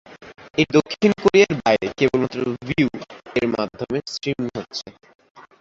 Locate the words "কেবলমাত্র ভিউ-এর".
1.97-3.45